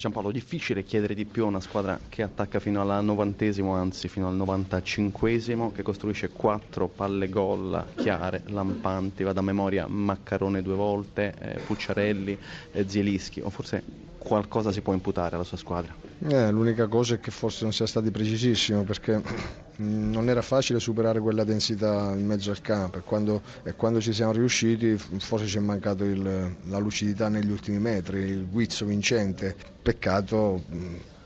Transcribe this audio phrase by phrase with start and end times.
[0.00, 4.28] Giampaolo, difficile chiedere di più a una squadra che attacca fino al novantesimo, anzi fino
[4.28, 11.34] al novantacinquesimo, che costruisce quattro palle gol chiare, lampanti, vado a memoria Maccarone due volte,
[11.38, 12.38] eh, Pucciarelli,
[12.72, 13.82] eh, Zielischi, o forse
[14.16, 15.94] qualcosa si può imputare alla sua squadra?
[16.26, 19.20] Eh, l'unica cosa è che forse non sia stati precisissimo perché
[19.80, 24.12] non era facile superare quella densità in mezzo al campo e quando, e quando ci
[24.12, 29.56] siamo riusciti forse ci è mancato il, la lucidità negli ultimi metri, il guizzo vincente.
[29.82, 30.62] Peccato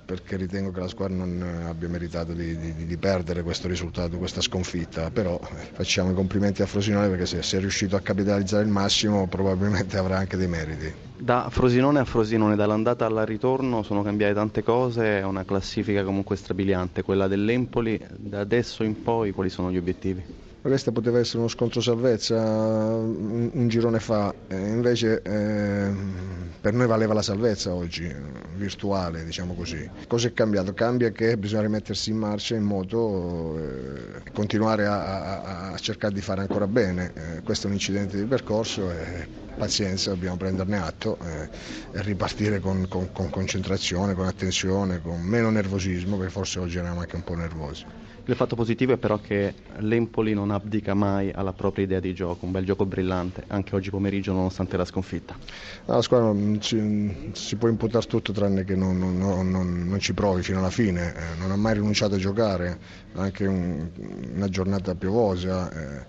[0.05, 4.41] perché ritengo che la squadra non abbia meritato di, di, di, perdere questo risultato, questa
[4.41, 5.41] sconfitta, però
[5.73, 9.97] facciamo i complimenti a Frosinone perché se, se è riuscito a capitalizzare il massimo probabilmente
[9.97, 10.92] avrà anche dei meriti.
[11.16, 16.36] Da Frosinone a Frosinone, dall'andata al ritorno sono cambiate tante cose, è una classifica comunque
[16.36, 20.23] strabiliante, quella dell'Empoli, da adesso in poi quali sono gli obiettivi?
[20.64, 25.92] Questo poteva essere uno scontro salvezza un, un girone fa, invece eh,
[26.59, 28.10] per noi valeva la salvezza oggi,
[28.56, 29.86] virtuale diciamo così.
[30.08, 30.72] Cosa è cambiato?
[30.72, 36.22] Cambia che bisogna rimettersi in marcia, in moto eh, continuare a, a, a, cercare di
[36.22, 37.12] fare ancora bene.
[37.12, 41.48] Eh, questo è un incidente di percorso e pazienza, dobbiamo prenderne atto eh,
[41.92, 47.00] e ripartire con, con, con concentrazione, con attenzione, con meno nervosismo, perché forse oggi eravamo
[47.00, 47.84] anche un po' nervosi.
[48.27, 52.46] Il fatto positivo è però che l'Empoli non abdica mai alla propria idea di gioco,
[52.46, 55.36] un bel gioco brillante, anche oggi pomeriggio nonostante la sconfitta.
[55.84, 60.42] La squadra ci, si può imputare tutto tranne che non, non, non, non, ci provi
[60.42, 62.78] fino alla fine, eh, non ha mai rinunciato a giocare,
[63.12, 63.91] anche un,
[64.36, 65.70] una giornata piovosa.
[65.70, 66.05] Eh,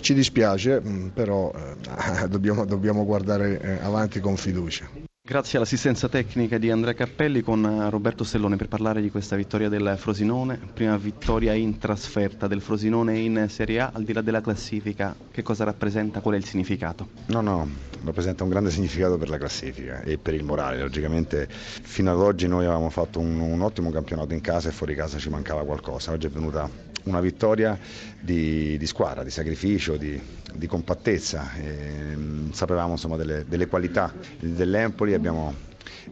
[0.00, 2.24] ci dispiace, mm, però eh,
[2.64, 4.88] dobbiamo, dobbiamo guardare eh, avanti con fiducia.
[5.26, 9.70] Grazie all'assistenza tecnica di Andrea Cappelli con eh, Roberto Stellone per parlare di questa vittoria
[9.70, 14.42] del Frosinone, prima vittoria in trasferta del Frosinone in Serie A, al di là della
[14.42, 17.08] classifica, che cosa rappresenta, qual è il significato?
[17.26, 17.68] No, no,
[18.04, 22.46] rappresenta un grande significato per la classifica e per il morale, logicamente fino ad oggi
[22.46, 26.12] noi avevamo fatto un, un ottimo campionato in casa e fuori casa ci mancava qualcosa,
[26.12, 27.78] oggi è venuta una vittoria
[28.20, 30.20] di, di squadra, di sacrificio, di,
[30.54, 32.16] di compattezza, e,
[32.50, 35.14] sapevamo insomma, delle, delle qualità dell'Empoli.
[35.14, 35.54] Abbiamo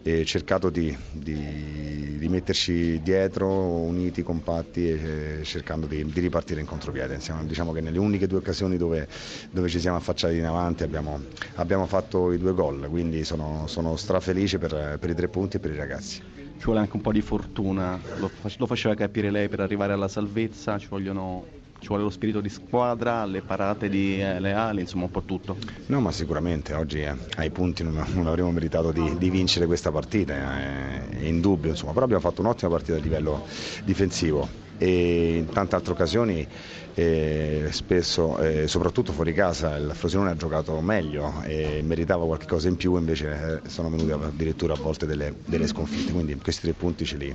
[0.02, 6.66] eh, cercato di, di, di, metterci dietro, uniti, compatti e cercando di, di, ripartire in
[6.66, 7.19] contropiede.
[7.21, 9.09] Siamo, diciamo che nelle uniche due occasioni dove,
[9.50, 11.21] dove ci siamo affacciati in avanti abbiamo,
[11.55, 15.61] abbiamo fatto i due gol, quindi sono, sono strafelice per, per i tre punti e
[15.61, 16.22] per i ragazzi
[16.62, 18.31] ci vuole anche un po' di fortuna, lo,
[18.66, 21.44] faceva capire lei per arrivare alla salvezza, ci vogliono
[21.82, 25.56] ci vuole lo spirito di squadra, le parate di eh, Leali, insomma un po' tutto.
[25.87, 29.91] No, ma sicuramente oggi eh, ai punti non, non, avremmo meritato di, di, vincere questa
[29.91, 33.44] partita, eh, è indubbio, insomma, però abbiamo fatto un'ottima partita a livello
[33.84, 34.48] difensivo
[34.78, 36.47] e in tante altre occasioni
[36.94, 42.69] eh, spesso, eh, soprattutto fuori casa, il Frosinone ha giocato meglio e meritava qualche cosa
[42.69, 46.75] in più, invece eh, sono venute addirittura a volte delle, delle sconfitte, quindi questi tre
[46.75, 47.34] punti ce li,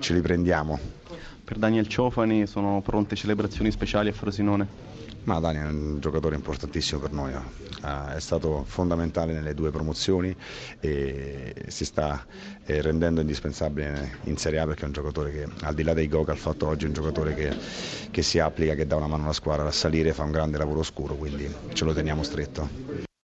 [0.00, 0.78] ce li prendiamo.
[1.46, 4.66] Per Daniel Ciofani sono pronte celebrazioni speciali a Frosinone?
[5.22, 8.16] Ma Daniel è un giocatore importantissimo per noi, eh.
[8.16, 10.34] è stato fondamentale nelle due promozioni
[10.80, 12.26] e si sta
[12.64, 16.08] eh, rendendo indispensabile in Serie A perché è un giocatore che al di là dei
[16.08, 17.56] gol che ha fatto oggi è un giocatore che,
[18.10, 20.80] che si applica, che dà una mano alla squadra a salire, fa un grande lavoro
[20.80, 23.06] oscuro, quindi ce lo teniamo stretto.